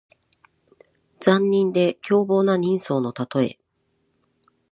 [1.19, 3.59] 残忍で凶暴な人相のたとえ。